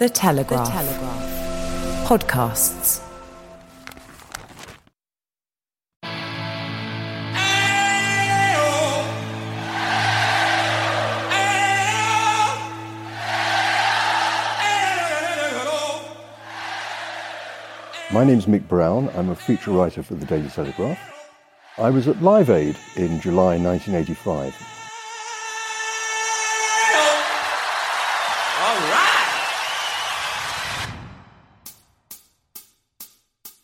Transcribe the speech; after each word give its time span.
The 0.00 0.08
Telegraph. 0.08 0.66
The 0.66 0.72
Telegraph. 0.72 2.08
Podcasts. 2.08 3.02
My 18.10 18.24
name's 18.24 18.46
Mick 18.46 18.66
Brown. 18.66 19.10
I'm 19.14 19.28
a 19.28 19.36
feature 19.36 19.70
writer 19.72 20.02
for 20.02 20.14
the 20.14 20.24
Daily 20.24 20.48
Telegraph. 20.48 20.98
I 21.76 21.90
was 21.90 22.08
at 22.08 22.22
Live 22.22 22.48
Aid 22.48 22.78
in 22.96 23.20
July 23.20 23.58
1985. 23.58 24.79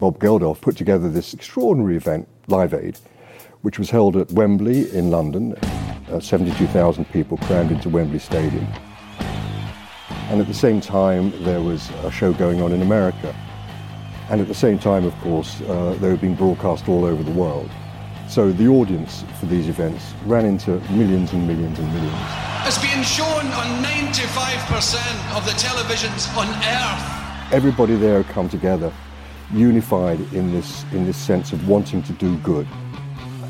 Bob 0.07 0.21
Geldof 0.21 0.61
put 0.61 0.77
together 0.77 1.11
this 1.11 1.35
extraordinary 1.35 1.97
event, 1.97 2.29
Live 2.47 2.73
Aid, 2.73 2.97
which 3.63 3.77
was 3.77 3.91
held 3.91 4.17
at 4.17 4.31
Wembley 4.31 4.89
in 4.95 5.11
London. 5.11 5.57
Uh, 6.09 6.21
72,000 6.21 7.05
people 7.07 7.37
crammed 7.39 7.73
into 7.73 7.89
Wembley 7.89 8.21
Stadium. 8.21 8.69
And 10.31 10.41
at 10.41 10.47
the 10.47 10.55
same 10.55 10.81
time, 10.81 11.33
there 11.43 11.61
was 11.61 11.91
a 12.05 12.13
show 12.13 12.33
going 12.33 12.63
on 12.63 12.71
in 12.71 12.83
America. 12.83 13.35
And 14.31 14.41
at 14.41 14.47
the 14.47 14.55
same 14.55 14.79
time, 14.79 15.05
of 15.05 15.15
course, 15.23 15.61
uh, 15.63 15.99
they 16.01 16.09
were 16.09 16.17
being 16.17 16.37
broadcast 16.37 16.89
all 16.89 17.05
over 17.05 17.25
the 17.25 17.33
world. 17.33 17.69
So 18.29 18.53
the 18.53 18.69
audience 18.69 19.25
for 19.41 19.47
these 19.47 19.67
events 19.69 20.15
ran 20.25 20.45
into 20.47 20.79
millions 20.93 21.33
and 21.33 21.49
millions 21.49 21.81
and 21.81 21.93
millions. 21.93 22.15
It's 22.65 22.79
being 22.79 23.03
shown 23.03 23.27
on 23.27 23.83
95% 23.83 25.37
of 25.37 25.45
the 25.45 25.57
televisions 25.59 26.33
on 26.37 26.47
Earth. 26.47 27.53
Everybody 27.53 27.97
there 27.97 28.23
had 28.23 28.33
come 28.33 28.49
together, 28.49 28.93
unified 29.53 30.21
in 30.33 30.53
this, 30.53 30.85
in 30.93 31.05
this 31.05 31.17
sense 31.17 31.53
of 31.53 31.69
wanting 31.69 32.03
to 32.05 32.13
do 32.15 32.37
good. 32.39 32.67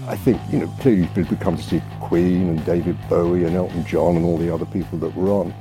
I 0.08 0.16
think, 0.16 0.40
you 0.52 0.60
know, 0.60 0.68
clearly 0.80 1.08
people 1.14 1.36
come 1.36 1.56
to 1.56 1.62
see 1.62 1.82
Queen 2.00 2.48
and 2.48 2.64
David 2.64 2.96
Bowie 3.08 3.44
and 3.44 3.56
Elton 3.56 3.84
John 3.84 4.16
and 4.16 4.24
all 4.24 4.38
the 4.38 4.52
other 4.52 4.66
people 4.66 4.98
that 4.98 5.14
were 5.16 5.30
on. 5.30 5.52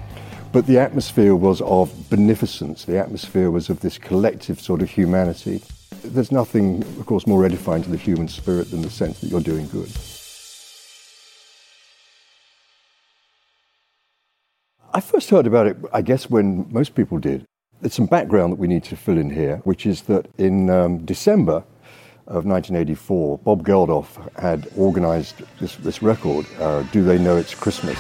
But 0.52 0.68
the 0.68 0.78
atmosphere 0.78 1.36
was 1.36 1.62
of 1.62 2.10
beneficence. 2.10 2.86
The 2.86 2.98
atmosphere 2.98 3.50
was 3.52 3.70
of 3.70 3.80
this 3.80 3.98
collective 3.98 4.62
sort 4.62 4.82
of 4.82 4.90
humanity. 4.90 5.62
There's 6.04 6.32
nothing, 6.32 6.84
of 7.00 7.06
course, 7.08 7.26
more 7.26 7.44
edifying 7.44 7.84
to 7.84 7.90
the 7.90 7.98
human 7.98 8.28
spirit 8.28 8.72
than 8.72 8.82
the 8.82 8.90
sense 8.90 9.20
that 9.20 9.28
you're 9.28 9.42
doing 9.42 9.68
good. 9.68 9.90
I 14.94 15.02
first 15.02 15.30
heard 15.30 15.48
about 15.48 15.68
it, 15.68 15.78
I 15.92 16.02
guess, 16.02 16.30
when 16.30 16.72
most 16.72 16.96
people 16.96 17.18
did. 17.18 17.46
There's 17.86 17.94
some 17.94 18.08
background 18.08 18.52
that 18.54 18.58
we 18.58 18.68
need 18.68 18.84
to 18.86 18.96
fill 18.96 19.20
in 19.20 19.30
here, 19.30 19.58
which 19.58 19.86
is 19.86 20.02
that 20.10 20.28
in 20.40 20.72
um, 20.72 21.06
December 21.06 21.64
of 22.26 22.44
1984, 22.44 23.38
Bob 23.38 23.64
Geldof 23.64 24.08
had 24.40 24.68
organized 24.76 25.44
this, 25.60 25.76
this 25.76 26.02
record, 26.02 26.48
uh, 26.60 26.82
Do 26.92 27.04
They 27.04 27.20
Know 27.20 27.38
It's 27.38 27.54
Christmas? 27.54 27.96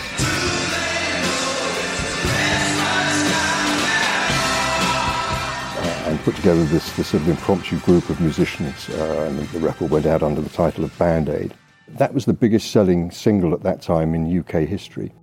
and 6.07 6.19
put 6.21 6.35
together 6.35 6.63
this, 6.63 6.91
this 6.97 7.09
sort 7.09 7.21
of 7.21 7.29
impromptu 7.29 7.77
group 7.81 8.09
of 8.09 8.19
musicians, 8.19 8.89
uh, 8.89 9.27
and 9.29 9.37
the 9.49 9.59
record 9.59 9.91
went 9.91 10.07
out 10.07 10.23
under 10.23 10.41
the 10.41 10.49
title 10.49 10.83
of 10.83 10.97
Band 10.97 11.29
Aid. 11.29 11.53
That 11.89 12.11
was 12.11 12.25
the 12.25 12.33
biggest 12.33 12.71
selling 12.71 13.11
single 13.11 13.53
at 13.53 13.61
that 13.61 13.83
time 13.83 14.15
in 14.15 14.39
UK 14.39 14.67
history. 14.67 15.13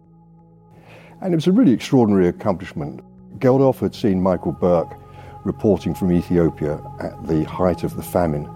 And 1.21 1.35
it 1.35 1.37
was 1.37 1.49
a 1.49 1.53
really 1.53 1.73
extraordinary 1.73 2.29
accomplishment. 2.29 3.03
Geldof 3.39 3.81
had 3.81 3.95
seen 3.95 4.23
Michael 4.23 4.53
Buerk 4.53 4.99
reporting 5.45 5.95
from 5.95 6.13
Ethiopia 6.13 6.81
at 7.01 7.27
the 7.27 7.45
height 7.45 7.83
of 7.83 7.97
the 7.97 8.03
famine 8.03 8.47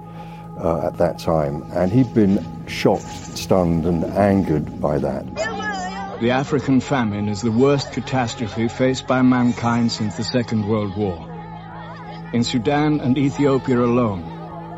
uh, 0.58 0.86
at 0.86 0.98
that 0.98 1.18
time, 1.18 1.62
and 1.74 1.90
he'd 1.92 2.12
been 2.14 2.44
shocked, 2.66 3.02
stunned, 3.02 3.84
and 3.86 4.04
angered 4.04 4.80
by 4.80 4.98
that. 4.98 5.24
The 6.20 6.30
African 6.30 6.80
famine 6.80 7.28
is 7.28 7.42
the 7.42 7.52
worst 7.52 7.92
catastrophe 7.92 8.68
faced 8.68 9.06
by 9.06 9.20
mankind 9.22 9.92
since 9.92 10.16
the 10.16 10.24
Second 10.24 10.66
World 10.66 10.96
War. 10.96 11.32
In 12.32 12.42
Sudan 12.42 13.00
and 13.00 13.18
Ethiopia 13.18 13.80
alone, 13.80 14.22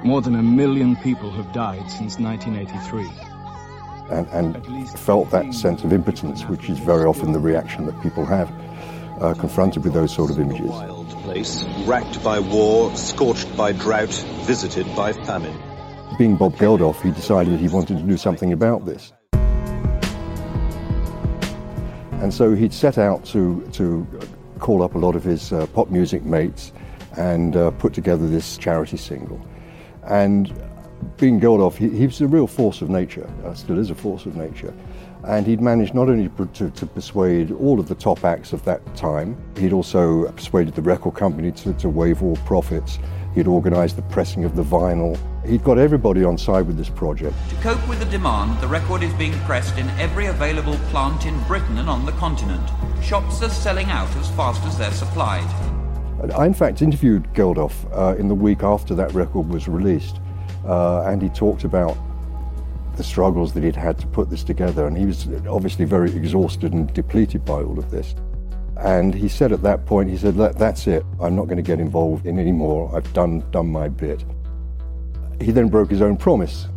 more 0.03 0.21
than 0.21 0.35
a 0.35 0.43
million 0.43 0.97
people 0.97 1.31
have 1.31 1.53
died 1.53 1.91
since 1.91 2.19
1983. 2.19 3.09
And, 4.11 4.27
and 4.29 4.91
felt 4.99 5.31
that 5.31 5.55
sense 5.55 5.85
of 5.85 5.93
impotence, 5.93 6.45
which 6.45 6.69
is 6.69 6.79
very 6.79 7.05
often 7.05 7.33
the 7.33 7.39
reaction 7.39 7.87
that 7.87 8.01
people 8.03 8.25
have 8.25 8.51
uh, 9.21 9.34
confronted 9.34 9.84
with 9.84 9.93
those 9.93 10.15
sort 10.15 10.31
of 10.31 10.39
images. 10.39 10.69
Wild 10.69 11.09
place, 11.23 11.65
racked 11.84 12.23
by 12.23 12.39
war, 12.41 12.95
scorched 12.97 13.55
by 13.56 13.73
drought, 13.73 14.12
visited 14.45 14.87
by 14.97 15.12
famine. 15.12 15.56
Being 16.19 16.37
Bob 16.37 16.56
Geldof, 16.56 17.01
he 17.03 17.11
decided 17.11 17.53
that 17.53 17.61
he 17.61 17.69
wanted 17.69 17.99
to 17.99 18.03
do 18.03 18.17
something 18.17 18.53
about 18.53 18.87
this. 18.87 19.12
And 22.21 22.34
so 22.34 22.55
he'd 22.55 22.73
set 22.73 22.99
out 22.99 23.25
to, 23.27 23.67
to 23.73 24.06
call 24.59 24.83
up 24.83 24.95
a 24.95 24.99
lot 24.99 25.15
of 25.15 25.23
his 25.23 25.53
uh, 25.53 25.67
pop 25.69 25.89
music 25.91 26.25
mates 26.25 26.73
and 27.17 27.56
uh, 27.56 27.71
put 27.73 27.93
together 27.93 28.27
this 28.27 28.56
charity 28.56 28.97
single. 28.97 29.41
And 30.05 30.53
being 31.17 31.41
Geldof, 31.41 31.77
he, 31.77 31.89
he 31.91 32.06
was 32.06 32.21
a 32.21 32.27
real 32.27 32.47
force 32.47 32.83
of 32.83 32.91
nature, 32.91 33.31
uh, 33.45 33.55
still 33.55 33.79
is 33.79 33.91
a 33.91 33.95
force 33.95 34.27
of 34.27 34.35
nature. 34.37 34.75
And 35.25 35.47
he'd 35.47 35.61
managed 35.61 35.95
not 35.95 36.09
only 36.09 36.29
to, 36.55 36.71
to, 36.71 36.87
persuade 36.87 37.51
all 37.51 37.81
of 37.81 37.89
the 37.89 37.95
top 37.95 38.25
acts 38.25 38.53
of 38.53 38.65
that 38.65 38.81
time, 38.97 39.37
he'd 39.59 39.73
also 39.73 40.31
persuaded 40.33 40.75
the 40.75 40.83
record 40.83 41.15
company 41.15 41.51
to, 41.53 41.73
to 41.75 41.89
waive 41.89 42.23
all 42.23 42.37
profits. 42.37 42.99
He'd 43.34 43.49
organised 43.49 43.97
the 43.97 44.03
pressing 44.03 44.45
of 44.45 44.56
the 44.56 44.62
vinyl. 44.62 45.19
He'd 45.47 45.65
got 45.65 45.79
everybody 45.79 46.25
on 46.25 46.39
side 46.39 46.67
with 46.67 46.77
this 46.77 46.89
project. 46.89 47.34
To 47.51 47.56
cope 47.56 47.89
with 47.89 47.99
the 47.99 48.05
demand, 48.06 48.61
the 48.61 48.69
record 48.69 49.03
is 49.03 49.12
being 49.15 49.33
pressed 49.41 49.77
in 49.79 49.89
every 49.91 50.27
available 50.27 50.77
plant 50.91 51.27
in 51.27 51.39
Britain 51.45 51.79
and 51.79 51.91
on 51.91 52.06
the 52.06 52.12
continent. 52.12 52.69
Shops 53.03 53.43
are 53.43 53.50
selling 53.50 53.87
out 53.91 54.15
as 54.17 54.29
fast 54.31 54.62
as 54.65 54.79
they're 54.79 54.91
supplied. 54.93 55.49
I, 56.35 56.47
in 56.47 56.55
fact, 56.55 56.82
interviewed 56.82 57.32
Geldof 57.32 57.73
uh, 57.93 58.17
in 58.17 58.29
the 58.29 58.35
week 58.35 58.62
after 58.62 58.94
that 58.97 59.12
record 59.15 59.49
was 59.49 59.69
released, 59.69 60.20
uh, 60.67 61.03
and 61.03 61.23
he 61.23 61.29
talked 61.29 61.65
about 61.65 61.97
the 62.99 63.05
struggles 63.05 63.55
that 63.55 63.62
he'd 63.62 63.77
had 63.77 63.97
to 63.99 64.06
put 64.09 64.29
this 64.29 64.45
together, 64.45 64.87
and 64.87 64.99
he 64.99 65.06
was 65.06 65.27
obviously 65.49 65.87
very 65.87 66.15
exhausted 66.15 66.75
and 66.75 66.93
depleted 66.93 67.45
by 67.45 67.62
all 67.62 67.79
of 67.79 67.91
this. 67.91 68.15
And 68.77 69.15
he 69.15 69.29
said 69.29 69.53
at 69.53 69.62
that 69.62 69.87
point, 69.87 70.11
he 70.11 70.19
said, 70.19 70.35
"That's 70.35 70.87
it. 70.87 71.05
I'm 71.21 71.35
not 71.35 71.47
going 71.47 71.56
to 71.56 71.62
get 71.62 71.81
involved 71.81 72.27
in 72.27 72.39
any 72.39 72.53
more. 72.53 72.95
I've 72.95 73.11
done 73.15 73.43
done 73.50 73.69
my 73.69 73.89
bit." 73.89 74.25
He 75.41 75.53
then 75.53 75.69
broke 75.69 75.91
his 75.91 76.03
own 76.03 76.17
promise. 76.17 76.69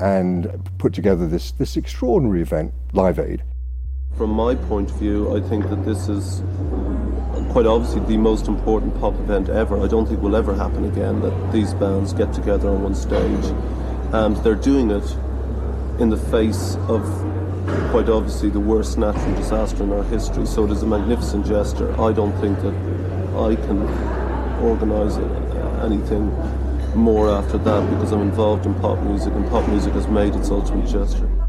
And 0.00 0.48
put 0.78 0.92
together 0.92 1.26
this, 1.28 1.52
this 1.52 1.76
extraordinary 1.76 2.42
event, 2.42 2.74
Live 2.92 3.18
Aid, 3.18 3.44
from 4.16 4.30
my 4.30 4.54
point 4.54 4.90
of 4.90 4.96
view, 4.96 5.36
I 5.36 5.40
think 5.48 5.68
that 5.70 5.84
this 5.84 6.08
is 6.08 6.42
quite 7.52 7.66
obviously 7.66 8.00
the 8.06 8.16
most 8.16 8.48
important 8.48 8.98
pop 8.98 9.12
event 9.20 9.50
ever. 9.50 9.78
I 9.78 9.86
don't 9.86 10.06
think 10.06 10.22
will 10.22 10.36
ever 10.36 10.54
happen 10.54 10.86
again 10.86 11.20
that 11.20 11.52
these 11.52 11.74
bands 11.74 12.14
get 12.14 12.32
together 12.32 12.70
on 12.70 12.82
one 12.82 12.94
stage 12.94 13.44
and 14.14 14.36
they're 14.38 14.54
doing 14.54 14.90
it 14.90 15.04
in 16.00 16.08
the 16.08 16.16
face 16.16 16.76
of 16.88 17.02
quite 17.90 18.08
obviously 18.08 18.48
the 18.48 18.58
worst 18.58 18.96
natural 18.96 19.34
disaster 19.34 19.82
in 19.82 19.92
our 19.92 20.02
history. 20.04 20.46
So 20.46 20.64
it 20.64 20.70
is 20.70 20.82
a 20.82 20.86
magnificent 20.86 21.46
gesture. 21.46 21.92
I 22.00 22.12
don't 22.12 22.32
think 22.40 22.58
that 22.62 22.74
I 23.36 23.54
can 23.66 23.82
organise 24.62 25.18
uh, 25.18 25.82
anything 25.84 26.32
more 26.96 27.28
after 27.28 27.58
that 27.58 27.90
because 27.90 28.12
I'm 28.12 28.22
involved 28.22 28.64
in 28.64 28.74
pop 28.76 28.98
music 29.00 29.34
and 29.34 29.46
pop 29.50 29.68
music 29.68 29.92
has 29.92 30.08
made 30.08 30.34
its 30.34 30.50
ultimate 30.50 30.88
gesture. 30.88 31.41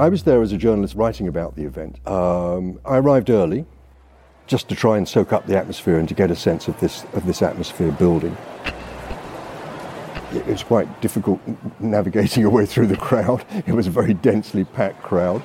I 0.00 0.08
was 0.08 0.22
there 0.22 0.40
as 0.40 0.50
a 0.50 0.56
journalist 0.56 0.94
writing 0.94 1.28
about 1.28 1.56
the 1.56 1.64
event. 1.64 1.98
Um, 2.08 2.80
I 2.86 2.96
arrived 2.96 3.28
early 3.28 3.66
just 4.46 4.66
to 4.70 4.74
try 4.74 4.96
and 4.96 5.06
soak 5.06 5.30
up 5.30 5.46
the 5.46 5.58
atmosphere 5.58 5.98
and 5.98 6.08
to 6.08 6.14
get 6.14 6.30
a 6.30 6.36
sense 6.36 6.68
of 6.68 6.80
this, 6.80 7.04
of 7.12 7.26
this 7.26 7.42
atmosphere 7.42 7.92
building. 7.92 8.34
It 10.32 10.46
was 10.46 10.62
quite 10.62 11.02
difficult 11.02 11.38
navigating 11.80 12.40
your 12.44 12.50
way 12.50 12.64
through 12.64 12.86
the 12.86 12.96
crowd. 12.96 13.44
It 13.66 13.74
was 13.74 13.88
a 13.88 13.90
very 13.90 14.14
densely 14.14 14.64
packed 14.64 15.02
crowd. 15.02 15.42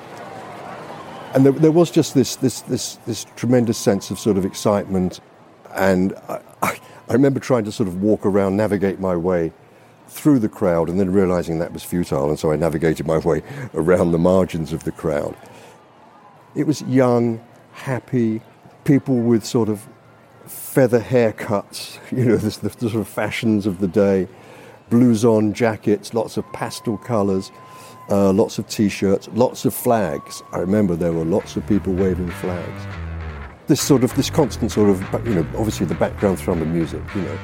And 1.34 1.44
there, 1.44 1.52
there 1.52 1.70
was 1.70 1.90
just 1.90 2.14
this, 2.14 2.36
this, 2.36 2.62
this, 2.62 2.94
this 3.04 3.26
tremendous 3.36 3.76
sense 3.76 4.10
of 4.10 4.18
sort 4.18 4.38
of 4.38 4.46
excitement. 4.46 5.20
And 5.74 6.14
I, 6.30 6.40
I, 6.62 6.80
I 7.10 7.12
remember 7.12 7.40
trying 7.40 7.64
to 7.64 7.72
sort 7.72 7.90
of 7.90 8.00
walk 8.00 8.24
around, 8.24 8.56
navigate 8.56 9.00
my 9.00 9.16
way 9.16 9.52
through 10.08 10.38
the 10.38 10.48
crowd 10.48 10.88
and 10.88 10.98
then 10.98 11.12
realizing 11.12 11.58
that 11.58 11.72
was 11.72 11.82
futile, 11.82 12.28
and 12.28 12.38
so 12.38 12.52
I 12.52 12.56
navigated 12.56 13.06
my 13.06 13.18
way 13.18 13.42
around 13.74 14.12
the 14.12 14.18
margins 14.18 14.72
of 14.72 14.84
the 14.84 14.92
crowd. 14.92 15.36
It 16.54 16.66
was 16.66 16.82
young, 16.82 17.44
happy, 17.72 18.40
people 18.84 19.16
with 19.16 19.44
sort 19.44 19.68
of 19.68 19.86
feather 20.46 21.00
haircuts, 21.00 21.98
you 22.16 22.24
know, 22.24 22.36
the, 22.36 22.68
the, 22.68 22.88
sort 22.88 23.00
of 23.00 23.08
fashions 23.08 23.66
of 23.66 23.80
the 23.80 23.88
day, 23.88 24.28
blouson 24.90 25.52
jackets, 25.52 26.14
lots 26.14 26.36
of 26.36 26.50
pastel 26.52 26.96
colours, 26.96 27.50
uh, 28.08 28.32
lots 28.32 28.58
of 28.58 28.68
t-shirts, 28.68 29.28
lots 29.32 29.64
of 29.64 29.74
flags. 29.74 30.42
I 30.52 30.58
remember 30.58 30.94
there 30.94 31.12
were 31.12 31.24
lots 31.24 31.56
of 31.56 31.66
people 31.66 31.92
waving 31.92 32.30
flags. 32.30 32.86
This 33.66 33.80
sort 33.80 34.04
of, 34.04 34.14
this 34.14 34.30
constant 34.30 34.70
sort 34.70 34.90
of, 34.90 35.26
you 35.26 35.34
know, 35.34 35.46
obviously 35.56 35.86
the 35.86 35.96
background 35.96 36.38
thrum 36.38 36.60
the 36.60 36.66
music, 36.66 37.02
you 37.16 37.22
know. 37.22 37.38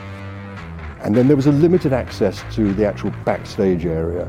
And 1.04 1.16
then 1.16 1.26
there 1.26 1.36
was 1.36 1.46
a 1.46 1.52
limited 1.52 1.92
access 1.92 2.44
to 2.54 2.72
the 2.74 2.86
actual 2.86 3.12
backstage 3.24 3.86
area. 3.86 4.26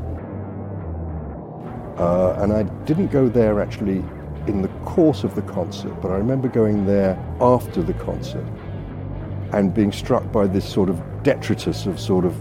Uh, 1.98 2.36
and 2.40 2.52
I 2.52 2.64
didn't 2.84 3.12
go 3.12 3.28
there 3.28 3.60
actually 3.60 4.04
in 4.48 4.62
the 4.62 4.68
course 4.84 5.22
of 5.22 5.34
the 5.34 5.42
concert, 5.42 5.92
but 6.02 6.10
I 6.10 6.16
remember 6.16 6.48
going 6.48 6.84
there 6.84 7.16
after 7.40 7.82
the 7.82 7.94
concert 7.94 8.44
and 9.52 9.72
being 9.72 9.92
struck 9.92 10.30
by 10.32 10.46
this 10.48 10.68
sort 10.68 10.88
of 10.88 11.00
detritus 11.22 11.86
of 11.86 12.00
sort 12.00 12.24
of 12.24 12.34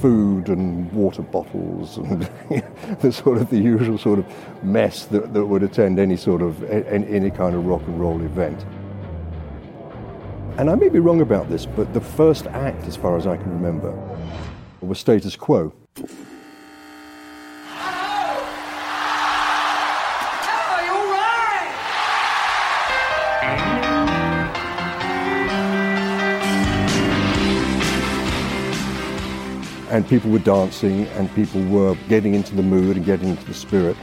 food 0.00 0.48
and 0.48 0.90
water 0.92 1.22
bottles 1.22 1.98
and 1.98 2.22
the 3.00 3.12
sort 3.12 3.38
of 3.38 3.50
the 3.50 3.58
usual 3.58 3.98
sort 3.98 4.18
of 4.18 4.64
mess 4.64 5.04
that, 5.06 5.32
that 5.32 5.44
would 5.44 5.62
attend 5.62 5.98
any 5.98 6.16
sort 6.16 6.42
of 6.42 6.62
any 6.70 7.30
kind 7.30 7.54
of 7.54 7.64
rock 7.66 7.82
and 7.86 8.00
roll 8.00 8.20
event. 8.20 8.64
And 10.58 10.68
I 10.68 10.74
may 10.74 10.88
be 10.88 10.98
wrong 10.98 11.20
about 11.20 11.48
this, 11.48 11.66
but 11.66 11.94
the 11.94 12.00
first 12.00 12.48
act, 12.48 12.84
as 12.88 12.96
far 12.96 13.16
as 13.16 13.28
I 13.28 13.36
can 13.36 13.48
remember, 13.52 13.94
was 14.80 14.98
Status 14.98 15.36
Quo. 15.36 15.72
and 29.90 30.06
people 30.06 30.30
were 30.30 30.38
dancing 30.38 31.06
and 31.16 31.34
people 31.34 31.62
were 31.64 31.96
getting 32.08 32.34
into 32.34 32.54
the 32.54 32.62
mood 32.62 32.96
and 32.96 33.06
getting 33.06 33.30
into 33.30 33.44
the 33.46 33.54
spirit. 33.54 33.96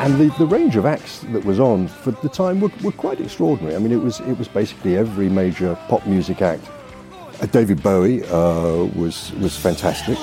And 0.00 0.16
the, 0.16 0.32
the 0.38 0.46
range 0.46 0.76
of 0.76 0.86
acts 0.86 1.20
that 1.32 1.44
was 1.44 1.58
on 1.58 1.88
for 1.88 2.12
the 2.12 2.28
time 2.28 2.60
were, 2.60 2.70
were 2.84 2.92
quite 2.92 3.20
extraordinary. 3.20 3.74
I 3.74 3.78
mean, 3.80 3.90
it 3.90 3.96
was, 3.96 4.20
it 4.20 4.38
was 4.38 4.46
basically 4.46 4.96
every 4.96 5.28
major 5.28 5.74
pop 5.88 6.06
music 6.06 6.40
act. 6.40 6.64
Uh, 7.40 7.46
David 7.46 7.82
Bowie 7.82 8.22
uh, 8.26 8.84
was, 8.94 9.32
was 9.40 9.56
fantastic. 9.56 10.16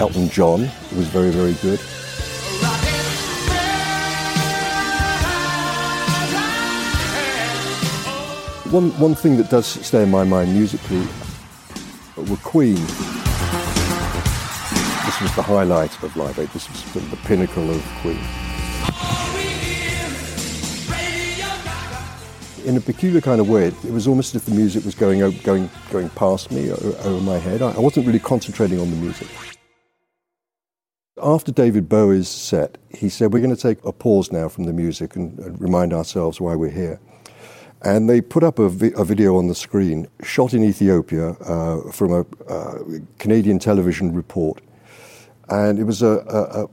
Elton 0.00 0.30
John 0.30 0.62
was 0.96 1.08
very, 1.08 1.30
very 1.30 1.52
good. 1.60 1.78
One, 8.72 8.90
one 8.98 9.14
thing 9.14 9.36
that 9.36 9.50
does 9.50 9.66
stay 9.66 10.04
in 10.04 10.10
my 10.10 10.24
mind 10.24 10.54
musically 10.54 11.06
were 12.16 12.36
Queen 12.38 12.78
was 15.20 15.34
the 15.36 15.42
highlight 15.42 16.02
of 16.02 16.16
Live 16.16 16.38
Aid. 16.38 16.48
This 16.48 16.68
was 16.68 16.96
of 16.96 17.10
the 17.10 17.16
pinnacle 17.18 17.70
of 17.70 17.84
Queen. 18.00 18.18
In 22.64 22.76
a 22.76 22.80
peculiar 22.80 23.20
kind 23.20 23.40
of 23.40 23.48
way, 23.48 23.66
it 23.66 23.84
was 23.84 24.06
almost 24.06 24.34
as 24.34 24.42
if 24.42 24.48
the 24.48 24.54
music 24.54 24.84
was 24.84 24.94
going 24.94 25.18
going 25.42 25.68
going 25.90 26.08
past 26.10 26.50
me 26.50 26.70
over 26.72 27.20
my 27.22 27.38
head. 27.38 27.60
I 27.60 27.78
wasn't 27.78 28.06
really 28.06 28.18
concentrating 28.18 28.80
on 28.80 28.90
the 28.90 28.96
music. 28.96 29.28
After 31.22 31.52
David 31.52 31.88
Bowie's 31.88 32.28
set, 32.28 32.78
he 32.88 33.10
said, 33.10 33.32
"We're 33.32 33.40
going 33.40 33.54
to 33.54 33.60
take 33.60 33.84
a 33.84 33.92
pause 33.92 34.32
now 34.32 34.48
from 34.48 34.64
the 34.64 34.72
music 34.72 35.16
and, 35.16 35.38
and 35.38 35.60
remind 35.60 35.92
ourselves 35.92 36.40
why 36.40 36.54
we're 36.54 36.70
here." 36.70 36.98
And 37.82 38.08
they 38.08 38.20
put 38.20 38.42
up 38.42 38.58
a, 38.58 38.68
vi- 38.68 38.92
a, 38.94 39.04
video 39.04 39.36
on 39.36 39.48
the 39.48 39.54
screen, 39.54 40.06
shot 40.22 40.52
in 40.52 40.62
Ethiopia 40.62 41.30
uh, 41.30 41.90
from 41.90 42.12
a 42.12 42.26
uh, 42.46 42.78
Canadian 43.18 43.58
television 43.58 44.14
report, 44.14 44.60
and 45.50 45.78
it 45.78 45.84
was 45.84 46.00
a, 46.02 46.68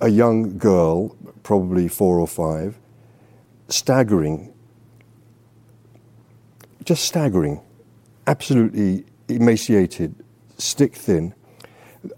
a, 0.00 0.06
a 0.06 0.08
young 0.08 0.58
girl, 0.58 1.16
probably 1.42 1.88
four 1.88 2.18
or 2.18 2.26
five, 2.26 2.76
staggering, 3.68 4.52
just 6.84 7.04
staggering, 7.04 7.60
absolutely 8.26 9.04
emaciated, 9.28 10.14
stick 10.58 10.94
thin, 10.94 11.34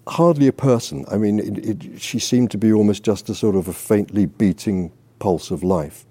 hardly 0.07 0.47
a 0.47 0.53
person. 0.53 1.05
I 1.11 1.19
mean, 1.19 1.39
it, 1.39 1.85
it, 1.85 2.01
she 2.01 2.19
seemed 2.19 2.51
to 2.53 2.59
be 2.59 2.73
almost 2.73 3.03
just 3.03 3.29
a 3.29 3.35
sort 3.35 3.55
of 3.55 3.69
a 3.69 3.73
faintly 3.73 4.27
beating 4.27 4.91
pulse 5.19 5.51
of 5.51 5.63
life. 5.63 6.05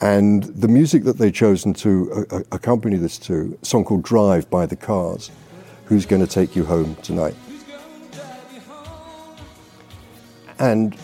And 0.00 0.42
the 0.44 0.68
music 0.68 1.04
that 1.04 1.18
they'd 1.18 1.34
chosen 1.34 1.72
to 1.74 2.26
uh, 2.30 2.40
accompany 2.50 2.96
this 2.96 3.18
to, 3.20 3.56
a 3.62 3.64
song 3.64 3.84
called 3.84 4.02
Drive 4.02 4.50
by 4.50 4.66
the 4.66 4.76
Cars, 4.76 5.30
Who's 5.84 6.06
Going 6.06 6.26
to 6.26 6.28
Take 6.28 6.56
You 6.56 6.64
Home 6.64 6.96
Tonight? 6.96 7.36
And 10.62 10.96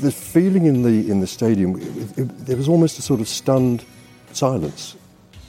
the 0.00 0.10
feeling 0.10 0.64
in 0.64 0.82
the 0.82 1.10
in 1.10 1.20
the 1.20 1.26
stadium, 1.26 1.78
it, 1.78 2.18
it, 2.18 2.46
there 2.46 2.56
was 2.56 2.66
almost 2.66 2.98
a 2.98 3.02
sort 3.02 3.20
of 3.20 3.28
stunned 3.28 3.84
silence, 4.32 4.96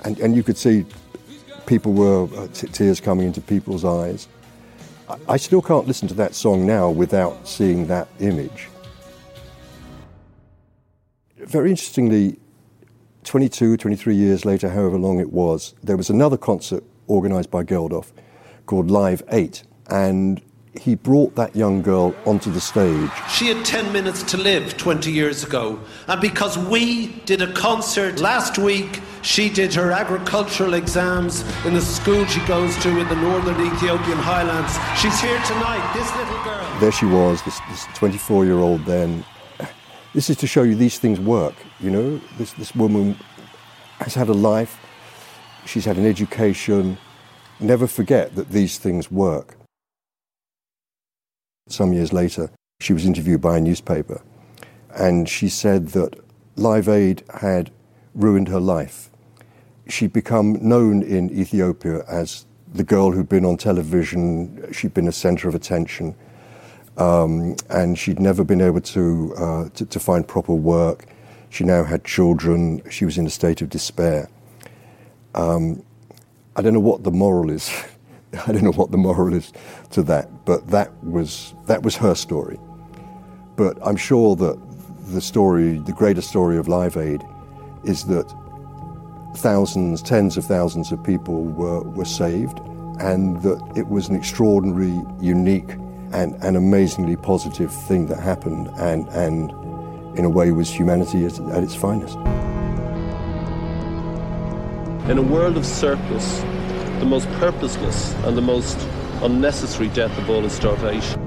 and 0.04 0.20
and 0.20 0.36
you 0.36 0.44
could 0.44 0.58
see 0.58 0.86
people 1.66 1.94
were 1.94 2.28
uh, 2.38 2.48
t- 2.54 2.68
tears 2.68 3.00
coming 3.00 3.28
into 3.28 3.40
people's 3.40 3.86
eyes. 3.86 4.28
I, 5.08 5.18
I 5.30 5.38
still 5.38 5.62
can't 5.62 5.88
listen 5.88 6.10
to 6.10 6.14
that 6.16 6.36
song 6.36 6.66
now 6.68 6.90
without 6.90 7.48
seeing 7.48 7.88
that 7.88 8.10
image. 8.20 8.68
Very 11.38 11.70
interestingly, 11.70 12.38
22, 13.24 13.78
23 13.78 14.14
years 14.14 14.44
later, 14.44 14.70
however 14.70 14.98
long 14.98 15.22
it 15.22 15.32
was, 15.32 15.74
there 15.82 15.96
was 15.96 16.10
another 16.10 16.38
concert 16.38 16.84
organised 17.08 17.50
by 17.50 17.64
Geldof 17.64 18.12
called 18.66 18.92
Live 18.92 19.24
8. 19.30 19.64
And 19.90 20.42
he 20.80 20.96
brought 20.96 21.36
that 21.36 21.56
young 21.56 21.82
girl 21.82 22.16
onto 22.26 22.52
the 22.52 22.62
stage. 22.62 23.10
She 23.30 23.48
had 23.48 23.66
10 23.66 23.92
minutes 23.92 24.24
to 24.24 24.38
live 24.38 24.78
20 24.78 25.12
years 25.12 25.44
ago. 25.44 25.80
And 26.08 26.22
because 26.22 26.58
we 26.58 27.08
did 27.26 27.42
a 27.42 27.52
concert 27.54 28.20
last 28.20 28.58
week, 28.58 29.02
she 29.22 29.50
did 29.50 29.74
her 29.74 29.92
agricultural 29.92 30.76
exams 30.76 31.42
in 31.66 31.74
the 31.74 31.82
school 31.82 32.26
she 32.26 32.40
goes 32.46 32.76
to 32.84 32.90
in 32.90 33.08
the 33.08 33.16
northern 33.16 33.60
Ethiopian 33.66 34.18
highlands. 34.18 34.74
She's 35.02 35.20
here 35.20 35.42
tonight, 35.44 35.92
this 35.94 36.16
little 36.16 36.44
girl. 36.44 36.80
There 36.80 36.92
she 36.92 37.06
was, 37.06 37.42
this 37.44 37.86
24 37.96 38.46
year 38.46 38.60
old 38.60 38.86
then. 38.86 39.26
This 40.14 40.30
is 40.30 40.38
to 40.38 40.48
show 40.48 40.64
you 40.64 40.76
these 40.76 41.00
things 41.00 41.20
work, 41.20 41.56
you 41.80 41.90
know? 41.90 42.22
This, 42.38 42.54
this 42.54 42.76
woman 42.76 43.18
has 44.00 44.14
had 44.14 44.30
a 44.30 44.34
life, 44.34 44.80
she's 45.66 45.86
had 45.86 45.98
an 45.98 46.06
education. 46.06 46.98
Never 47.60 47.88
forget 47.88 48.36
that 48.36 48.50
these 48.50 48.78
things 48.78 49.10
work. 49.10 49.58
Some 51.68 51.94
years 51.94 52.14
later, 52.14 52.52
she 52.80 52.94
was 52.94 53.08
interviewed 53.08 53.42
by 53.42 53.58
a 53.58 53.60
newspaper, 53.60 54.22
and 54.96 55.28
she 55.28 55.50
said 55.50 55.88
that 55.90 56.14
Live 56.56 56.88
Aid 56.88 57.24
had 57.42 57.72
ruined 58.14 58.50
her 58.50 58.60
life. 58.60 59.10
She'd 59.88 60.14
become 60.14 60.60
known 60.62 61.02
in 61.02 61.32
Ethiopia 61.32 62.04
as 62.08 62.46
the 62.72 62.84
girl 62.84 63.10
who'd 63.10 63.30
been 63.30 63.46
on 63.46 63.58
television, 63.58 64.72
she'd 64.72 64.94
been 64.94 65.08
a 65.08 65.12
center 65.12 65.50
of 65.50 65.56
attention, 65.56 66.14
um, 66.98 67.56
and 67.72 67.98
she'd 67.98 68.20
never 68.20 68.44
been 68.44 68.62
able 68.62 68.82
to, 68.82 69.34
uh, 69.36 69.70
to, 69.70 69.88
to, 69.88 70.00
find 70.00 70.28
proper 70.28 70.54
work. 70.54 71.08
She 71.50 71.64
now 71.64 71.84
had 71.84 72.04
children. 72.04 72.84
She 72.92 73.06
was 73.06 73.18
in 73.18 73.26
a 73.26 73.32
state 73.32 73.64
of 73.64 73.70
despair. 73.70 74.30
Um, 75.34 75.84
I 76.56 76.62
don't 76.62 76.76
know 76.76 76.80
what 76.80 77.04
the 77.04 77.12
moral 77.12 77.50
is. 77.50 77.72
I 78.48 78.52
don't 78.52 78.64
know 78.64 78.72
what 78.72 78.92
the 78.92 78.98
moral 78.98 79.34
is 79.34 79.52
to 79.92 80.04
that, 80.04 80.46
but 80.46 80.68
that 80.68 80.92
was 81.04 81.54
that 81.66 81.84
was 81.84 81.96
her 81.96 82.16
story. 82.16 82.60
But 83.56 83.78
I'm 83.82 83.96
sure 83.96 84.36
that 84.36 84.60
the 85.08 85.22
story, 85.22 85.80
the 85.80 85.94
greater 85.94 86.22
story 86.22 86.58
of 86.58 86.68
Live 86.68 86.98
Aid, 86.98 87.24
is 87.84 88.06
that 88.06 88.26
thousands, 89.38 90.02
tens 90.02 90.38
of 90.38 90.46
thousands 90.46 90.92
of 90.92 91.04
people 91.04 91.44
were, 91.44 91.82
were 91.82 92.06
saved, 92.06 92.60
and 93.00 93.42
that 93.44 93.62
it 93.76 93.88
was 93.88 94.10
an 94.10 94.16
extraordinary, 94.16 95.02
unique, 95.22 95.72
and 96.12 96.36
an 96.44 96.56
amazingly 96.56 97.16
positive 97.16 97.74
thing 97.88 98.08
that 98.08 98.20
happened, 98.20 98.68
and, 98.78 99.08
and 99.10 99.52
in 100.18 100.26
a 100.26 100.30
way 100.30 100.52
was 100.52 100.70
humanity 100.70 101.26
at, 101.26 101.40
at 101.52 101.64
its 101.64 101.76
finest. 101.76 102.18
In 105.10 105.18
a 105.18 105.22
world 105.22 105.58
of 105.58 105.66
surplus, 105.66 106.42
the 107.00 107.06
most 107.06 107.28
purposeless 107.34 108.14
and 108.26 108.38
the 108.38 108.42
most 108.42 108.78
unnecessary 109.22 109.90
death 109.90 110.16
of 110.18 110.30
all 110.30 110.44
is 110.46 110.54
starvation. 110.54 111.22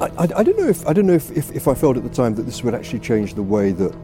I, 0.00 0.06
I, 0.06 0.28
I 0.36 0.42
don't 0.42 0.58
know 0.58 0.68
if 0.68 0.86
I 0.86 0.92
don't 0.92 1.06
know 1.06 1.14
if, 1.14 1.30
if, 1.30 1.50
if, 1.52 1.68
I 1.68 1.74
felt 1.74 1.96
at 1.96 2.02
the 2.02 2.08
time 2.08 2.34
that 2.36 2.42
this 2.42 2.64
would 2.64 2.74
actually 2.74 3.00
change 3.00 3.34
the 3.34 3.42
way 3.42 3.72
that 3.72 3.94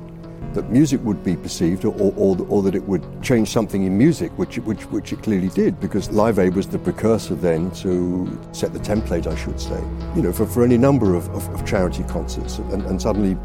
that 0.56 0.70
music 0.70 1.04
would 1.04 1.22
be 1.22 1.36
perceived, 1.36 1.84
or, 1.84 1.94
or, 2.16 2.36
or 2.48 2.62
that 2.62 2.74
it 2.74 2.82
would 2.84 3.04
change 3.22 3.48
something 3.48 3.84
in 3.84 3.96
music, 3.96 4.32
which, 4.38 4.56
which, 4.60 4.84
which 4.84 5.12
it 5.12 5.22
clearly 5.22 5.50
did, 5.50 5.78
because 5.78 6.10
Live 6.10 6.38
Aid 6.38 6.54
was 6.54 6.66
the 6.66 6.78
precursor 6.78 7.34
then 7.34 7.70
to 7.72 8.40
set 8.52 8.72
the 8.72 8.78
template, 8.78 9.26
I 9.26 9.36
should 9.36 9.60
say, 9.60 9.78
you 10.16 10.22
know, 10.22 10.32
for, 10.32 10.46
for 10.46 10.64
any 10.64 10.78
number 10.78 11.14
of, 11.14 11.28
of, 11.28 11.46
of 11.50 11.66
charity 11.66 12.04
concerts. 12.04 12.56
And, 12.58 12.82
and 12.86 13.00
suddenly, 13.00 13.36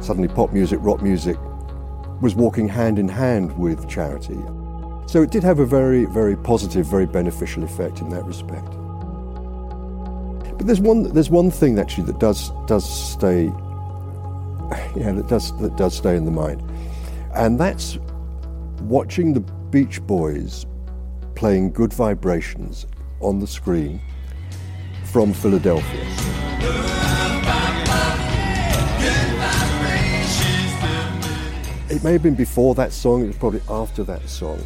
suddenly 0.00 0.26
pop 0.26 0.52
music, 0.52 0.80
rock 0.82 1.02
music 1.02 1.36
was 2.20 2.34
walking 2.34 2.66
hand 2.68 2.98
in 2.98 3.08
hand 3.08 3.56
with 3.56 3.88
charity. 3.88 4.38
So 5.06 5.22
it 5.22 5.30
did 5.30 5.44
have 5.44 5.60
a 5.60 5.66
very, 5.66 6.04
very 6.04 6.36
positive, 6.36 6.84
very 6.84 7.06
beneficial 7.06 7.62
effect 7.62 8.00
in 8.00 8.08
that 8.10 8.24
respect. 8.24 8.66
But 10.58 10.66
there's 10.66 10.80
one, 10.80 11.04
there's 11.04 11.30
one 11.30 11.48
thing 11.48 11.78
actually 11.78 12.06
that 12.08 12.18
does, 12.18 12.50
does 12.66 13.12
stay, 13.12 13.44
yeah, 14.96 15.12
that 15.12 15.28
does, 15.28 15.56
that 15.60 15.76
does 15.76 15.94
stay 15.96 16.16
in 16.16 16.24
the 16.24 16.32
mind. 16.32 16.60
And 17.34 17.58
that's 17.58 17.98
watching 18.80 19.32
the 19.32 19.40
Beach 19.70 20.04
Boys 20.04 20.66
playing 21.36 21.70
Good 21.70 21.92
Vibrations 21.92 22.86
on 23.20 23.38
the 23.38 23.46
screen 23.46 24.00
from 25.04 25.32
Philadelphia. 25.32 26.04
It 31.88 32.02
may 32.02 32.12
have 32.12 32.24
been 32.24 32.34
before 32.34 32.74
that 32.74 32.92
song, 32.92 33.22
it 33.22 33.28
was 33.28 33.36
probably 33.36 33.62
after 33.68 34.02
that 34.02 34.28
song 34.28 34.60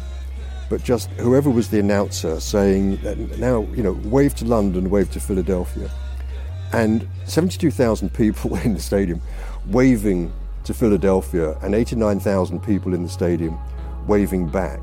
but 0.71 0.81
just 0.81 1.09
whoever 1.17 1.49
was 1.49 1.67
the 1.67 1.79
announcer 1.79 2.39
saying, 2.39 2.97
now, 3.37 3.67
you 3.75 3.83
know, 3.83 3.91
wave 4.05 4.33
to 4.33 4.45
London, 4.45 4.89
wave 4.89 5.11
to 5.11 5.19
Philadelphia. 5.19 5.91
And 6.71 7.05
72,000 7.25 8.13
people 8.13 8.55
in 8.63 8.73
the 8.73 8.79
stadium 8.79 9.21
waving 9.67 10.31
to 10.63 10.73
Philadelphia 10.73 11.57
and 11.61 11.75
89,000 11.75 12.61
people 12.61 12.93
in 12.93 13.03
the 13.03 13.09
stadium 13.09 13.59
waving 14.07 14.47
back. 14.47 14.79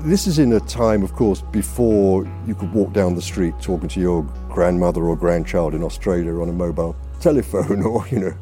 This 0.00 0.26
is 0.26 0.38
in 0.38 0.52
a 0.52 0.60
time, 0.60 1.02
of 1.02 1.14
course, 1.14 1.40
before 1.40 2.30
you 2.46 2.54
could 2.54 2.70
walk 2.74 2.92
down 2.92 3.14
the 3.14 3.22
street 3.22 3.54
talking 3.62 3.88
to 3.88 4.00
your 4.00 4.22
grandmother 4.50 5.04
or 5.04 5.16
grandchild 5.16 5.74
in 5.74 5.82
Australia 5.82 6.42
on 6.42 6.50
a 6.50 6.52
mobile 6.52 6.94
telephone 7.20 7.82
or, 7.84 8.06
you 8.08 8.18
know. 8.18 8.34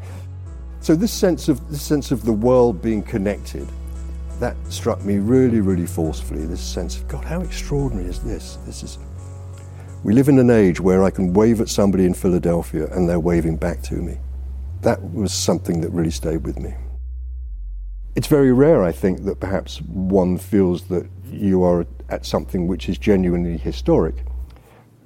So 0.80 0.96
this 0.96 1.12
sense 1.12 1.48
of, 1.48 1.70
this 1.70 1.82
sense 1.82 2.10
of 2.10 2.24
the 2.24 2.32
world 2.32 2.82
being 2.82 3.04
connected 3.04 3.68
that 4.40 4.56
struck 4.68 5.04
me 5.04 5.18
really, 5.18 5.60
really 5.60 5.86
forcefully. 5.86 6.46
This 6.46 6.60
sense 6.60 6.96
of, 6.96 7.08
God, 7.08 7.24
how 7.24 7.40
extraordinary 7.40 8.08
is 8.08 8.20
this? 8.20 8.58
This 8.64 8.82
is. 8.82 8.98
We 10.04 10.14
live 10.14 10.28
in 10.28 10.38
an 10.38 10.50
age 10.50 10.80
where 10.80 11.02
I 11.02 11.10
can 11.10 11.32
wave 11.32 11.60
at 11.60 11.68
somebody 11.68 12.04
in 12.04 12.14
Philadelphia 12.14 12.86
and 12.92 13.08
they're 13.08 13.18
waving 13.18 13.56
back 13.56 13.82
to 13.82 13.94
me. 13.94 14.18
That 14.82 15.02
was 15.12 15.32
something 15.32 15.80
that 15.80 15.90
really 15.90 16.12
stayed 16.12 16.46
with 16.46 16.58
me. 16.58 16.74
It's 18.14 18.28
very 18.28 18.52
rare, 18.52 18.84
I 18.84 18.92
think, 18.92 19.24
that 19.24 19.40
perhaps 19.40 19.80
one 19.82 20.38
feels 20.38 20.84
that 20.84 21.08
you 21.26 21.62
are 21.64 21.86
at 22.08 22.24
something 22.24 22.68
which 22.68 22.88
is 22.88 22.96
genuinely 22.96 23.56
historic. 23.58 24.14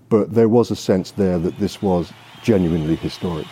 But 0.09 0.35
there 0.35 0.49
was 0.49 0.71
a 0.71 0.77
sense 0.77 1.11
there 1.11 1.39
that 1.39 1.59
this 1.59 1.81
was 1.81 2.13
genuinely 2.43 2.97
historic. 2.97 3.47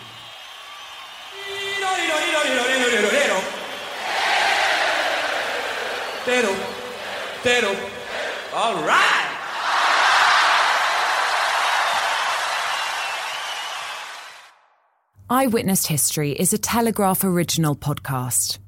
Tero, 6.30 6.54
Tero. 7.42 7.74
All 8.54 8.76
right. 8.84 9.36
Eyewitness 15.28 15.86
History 15.86 16.30
is 16.30 16.52
a 16.52 16.58
Telegraph 16.58 17.24
original 17.24 17.74
podcast. 17.74 18.60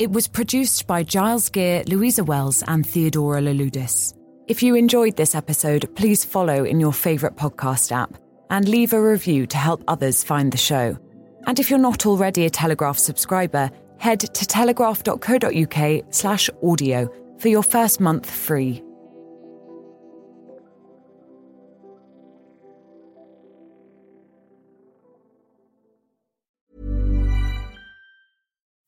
It 0.00 0.10
was 0.10 0.26
produced 0.26 0.88
by 0.88 1.04
Giles 1.04 1.50
Gear, 1.50 1.84
Louisa 1.86 2.24
Wells, 2.24 2.64
and 2.66 2.84
Theodora 2.84 3.40
Louloudis. 3.40 4.14
If 4.48 4.60
you 4.60 4.74
enjoyed 4.74 5.16
this 5.16 5.36
episode, 5.36 5.94
please 5.94 6.24
follow 6.24 6.64
in 6.64 6.80
your 6.80 6.92
favourite 6.92 7.36
podcast 7.36 7.92
app 7.92 8.18
and 8.50 8.68
leave 8.68 8.92
a 8.92 9.00
review 9.00 9.46
to 9.46 9.56
help 9.56 9.84
others 9.86 10.24
find 10.24 10.50
the 10.50 10.58
show. 10.58 10.98
And 11.46 11.60
if 11.60 11.70
you're 11.70 11.78
not 11.78 12.06
already 12.06 12.44
a 12.44 12.50
Telegraph 12.50 12.98
subscriber, 12.98 13.70
head 13.98 14.20
to 14.20 14.46
telegraph.co.uk 14.46 16.02
slash 16.10 16.50
audio 16.62 17.12
for 17.38 17.48
your 17.48 17.62
first 17.62 18.00
month 18.00 18.30
free. 18.30 18.82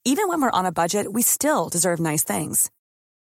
Even 0.04 0.28
when 0.28 0.40
we're 0.40 0.50
on 0.50 0.64
a 0.64 0.72
budget, 0.72 1.12
we 1.12 1.20
still 1.20 1.68
deserve 1.68 2.00
nice 2.00 2.24
things. 2.24 2.70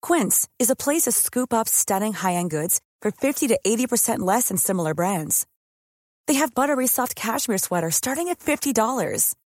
Quince 0.03 0.47
is 0.59 0.69
a 0.69 0.75
place 0.75 1.03
to 1.03 1.11
scoop 1.11 1.51
up 1.51 1.67
stunning 1.67 2.13
high-end 2.13 2.51
goods 2.51 2.81
for 3.01 3.11
50 3.11 3.47
to 3.47 3.59
80% 3.65 4.19
less 4.19 4.49
than 4.49 4.57
similar 4.57 4.93
brands. 4.93 5.47
They 6.27 6.35
have 6.35 6.53
buttery 6.53 6.85
soft 6.85 7.15
cashmere 7.15 7.57
sweaters 7.57 7.95
starting 7.95 8.29
at 8.29 8.39
$50 8.39 9.35